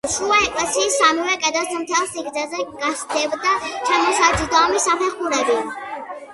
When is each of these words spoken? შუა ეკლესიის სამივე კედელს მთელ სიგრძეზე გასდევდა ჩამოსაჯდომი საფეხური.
შუა 0.11 0.37
ეკლესიის 0.43 0.95
სამივე 1.01 1.35
კედელს 1.43 1.75
მთელ 1.83 2.07
სიგრძეზე 2.15 2.65
გასდევდა 2.87 3.53
ჩამოსაჯდომი 3.69 4.85
საფეხური. 4.89 5.47